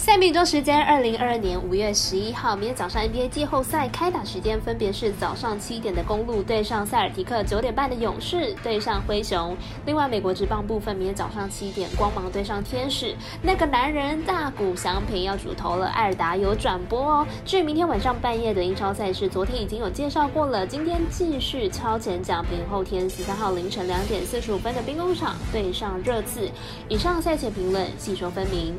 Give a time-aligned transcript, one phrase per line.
[0.00, 9.54] 赛米中时间，二零二二年五月十一号，明天早上 NBA 季后赛开打时间分别是早上七点的公路对上塞尔提克，九点半的勇士对上灰熊。
[9.84, 13.14] 另外，美国职棒部分，明天早上七点，光芒对上天使。
[13.42, 17.26] 那个男人大谷翔平要主投了，艾尔达有转播哦。
[17.44, 22.66] 至于明天晚上半夜的英超赛事，昨天已经有介绍过了，今天继续超前奖评。
[22.70, 26.50] 后天十三号凌晨两点四十五分的兵工厂对上热刺。
[26.88, 28.74] 以上赛前评论细说分明。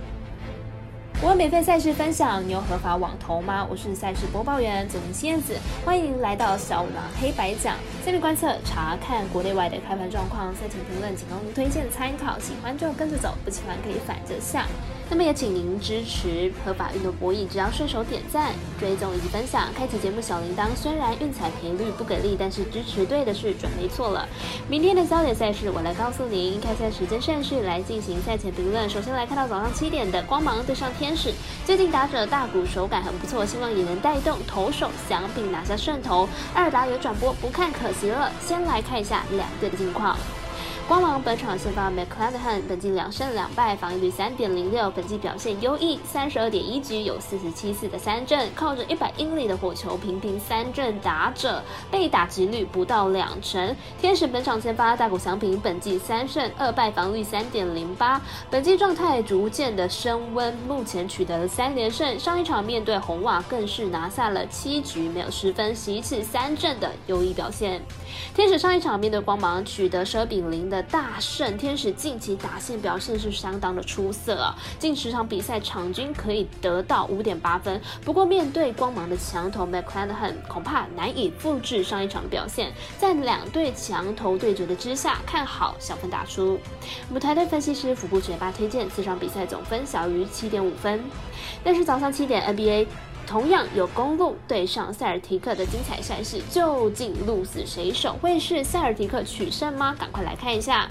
[1.23, 3.63] 我有免费赛事分享，你有合法网投吗？
[3.69, 5.55] 我是赛事播报员左明燕子，
[5.85, 7.75] 欢迎来到小五郎黑白讲。
[8.03, 14.65] 下面观测查看国内外的开盘状况，赛前评论仅供您推荐参考，喜欢就跟着走，不喜欢可以反着下。
[15.11, 20.69] 那么也请您支持合法运动博弈，只要顺手点赞、追踪以及分享，开启节目小铃铛。
[20.73, 24.27] 虽然运彩赔率不给力，但是支持对的是准没错了。
[24.69, 26.59] 明天的焦点赛事，我来告诉您。
[26.61, 28.89] 开赛时间顺序来进行赛前评论。
[28.89, 31.33] 首先来看到早上七点的光芒对上天使，
[31.65, 36.27] 最近打者大鼓手感很不错，希望也能带动投手想并拿下胜投。
[36.53, 38.31] 二打有转播，不看可惜了。
[38.39, 40.17] 先来看一下两队的近况。
[40.87, 53.73] 光芒本场先发 McClanahan，本季两胜两败，防御率三点零六，本季表现优异，三十二点一局有四十七次的三振，靠着一百英里的火球频频三振打者，被打击率不到两成。
[54.01, 67.81] 天使本场先发大谷翔平，本季三胜二败，防率三点零八，本季状态逐渐的升温，目前取得了三连胜，上一场面对红袜更是拿下了七局没有失分，十一次三振的优异表现。
[68.35, 70.80] 天使上一场面对光芒取得十比零的。
[70.83, 77.79] 大胜天使近期打线表现是相当的出色啊，近十场比赛场均可以得到五点八分。
[78.03, 82.71] 不过面对光芒的强投 McClanahan，恐怕难以复制上一场的表现。
[82.97, 86.59] 在两队强投对决的之下，看好小分打出。
[87.13, 91.03] 舞台队分析师福布学霸推荐，这场比赛总分小于七点五分。
[91.63, 92.87] 但是早上七点 NBA。
[93.31, 98.13] 同样有公路对上塞尔提克的精彩赛事，究竟鹿死谁手？
[98.21, 99.95] 会是塞尔提克取胜吗？
[99.97, 100.85] 赶快来看一下。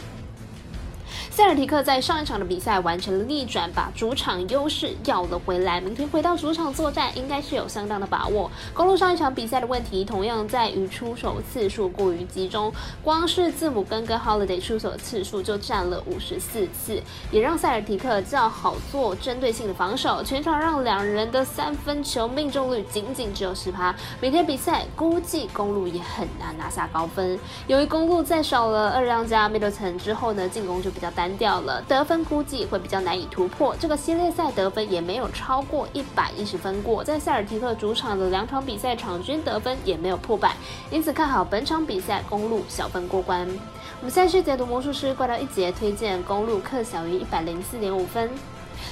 [1.40, 5.80] 塞尔提克在上一场的比赛完成了逆转，把主场优势要了回来。
[5.80, 8.50] 明天回到主场作战，应该是有相当的把握。
[8.74, 12.70] 公路上一场比赛的问题，同样在于出手次数过于集中，
[13.02, 20.22] 光是字母哥跟 Holiday 出手次数就占了五十四次，也让塞尔提克较好做针对性的防守。
[20.22, 23.94] 全场让两人的三分球命中率仅仅只有十趴。
[24.20, 27.40] 明天比赛估计公路也很难拿下高分。
[27.66, 31.10] 由于公路在少了二让加 Middleton 之后呢，进攻就比较。
[31.12, 33.74] 单调了，得分估计会比较难以突破。
[33.78, 40.54] 这个系列赛得分也没有超过一百一十分过，在塞尔提克主场的两场比赛场均得分也没有破百，
[40.90, 43.48] 因此看好本场比赛公路小分过关。
[44.00, 48.30] 我们赛事解读魔术师怪盗一节推荐公路客小于一百零四点五分。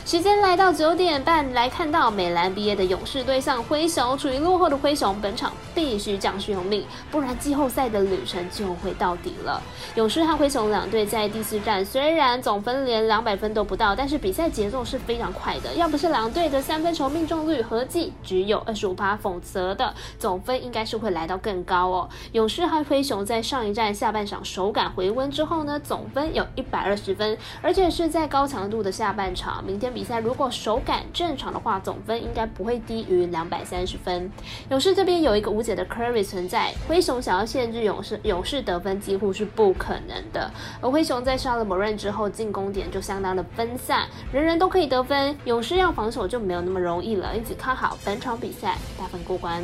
[0.04, 9.62] 时间来到九点半，来看到美兰毕业的勇士对上灰熊，处于落后的灰熊本场必须将士用命，不然季后赛的旅程就会到底了。
[9.94, 15.72] 勇士和灰熊两队在第四战虽然总分连两百分都不到，但是比赛节奏是非常快的。
[15.74, 22.08] 要不是两队的三分球命中率合计只有二十五趴，否则的总分应该是会来到更高哦。
[22.32, 29.62] 勇士和灰熊在上一站下半场手感回温之后呢，总分有一百二十分，而且是在高强度的下半场。
[29.64, 34.28] 明天比赛如果手感正常的话，总分应该不会低于两百三十分。
[34.70, 40.50] 勇士这边有一个无的 Curry 存在，灰熊想要限制勇士勇士得分几乎是不可能的。
[40.80, 47.36] 而灰熊在杀了 Moran 之后，进攻点就相当的分散，人人都可以得分，勇士要防守就没有那么容易了。
[47.36, 49.62] 因此看好本场比赛大分过关。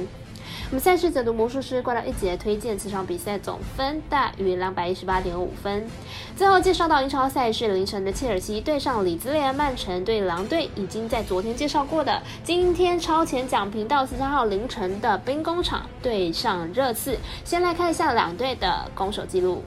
[0.70, 5.86] 我们赛事解读魔术师挂到一节，推荐此场比赛总分大于两百一十八点五分。
[6.36, 12.20] 最后介绍到英超赛事凌晨的切尔西对上里兹联，曼城对狼队已经在昨天介绍过的。
[12.42, 19.62] 今天超前讲频道十三号凌晨的兵工厂对上热刺，先来看一下两队的攻守记录。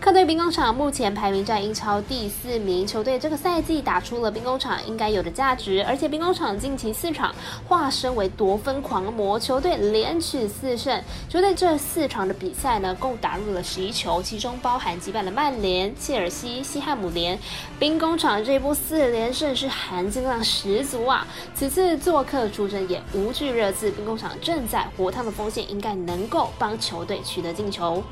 [0.00, 7.34] 客队兵工厂目前排名在英超第四名，球队这个赛季打出了兵工厂应该有的价值，而且兵工厂近期四场
[7.68, 11.02] 化身为夺分狂魔，球队连取四胜。
[11.28, 17.38] 球队这四场的比赛呢，共打入了十一球，其中包含击败了曼联、切尔西、西汉姆联。
[17.78, 21.26] 兵工厂这波四连胜是含金量十足啊！
[21.54, 28.02] 此次做客出征也无惧热刺，兵工厂正在火烫的锋线应该能够帮球队取得进球。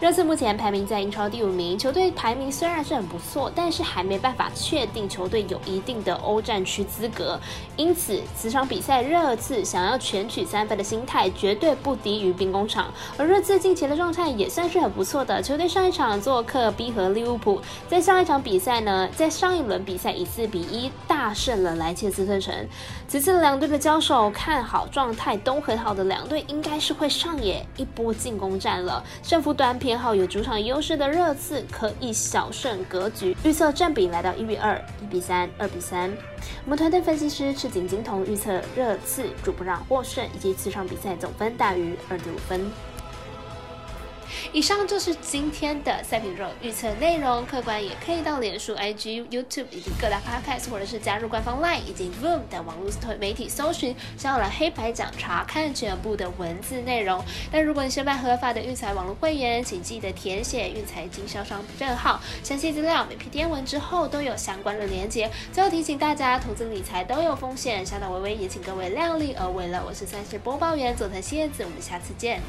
[0.00, 1.28] 热刺目前排名在英超。
[1.28, 7.38] 第五名，球队排名虽然是很不错，但是还没办法确定球队有一定的欧战区资格。
[7.76, 12.92] 因此，此场比赛热刺想要全取三分的心态绝对不低于兵工厂。
[13.16, 22.54] 而热刺近期的状态也算是很不错的，球队上一场做客逼和利物浦，在上一场比赛呢，在上一轮比赛以四比一大胜了莱切斯特城。
[23.06, 29.02] 此次两队的交手，看好状态都很好的两队应该是会上演一波进攻战了。
[29.22, 33.36] 胜负端偏好有主场优势的热刺，可以小胜格局。
[33.44, 36.10] 预测占比来到一比二、一比三、二比三。
[36.64, 42.70] 我们团队分析师赤井金童预测热刺主不让获胜，以及此场比赛总分大于二点五分。
[44.52, 57.24] 以上就是今天的赛品肉预测内容，客观也可以到脸书、IG、YouTube 以及各大 Podcast，或者是加入官方 Line 以及 Voom 等网络媒体搜寻“小蓝黑白讲”，查看全部的文字内容。
[57.52, 65.30] 但如果你是办合法的育才网络会员，请记得填写育才经销商证号，详细资料每篇电文之后都有相关的连接。
[65.52, 69.80] 最后提醒大家，投资理财都有风险，小岛微微也请各位量力而为了。
[69.86, 72.40] 我是三十播报员佐藤蝎子，我们下次见。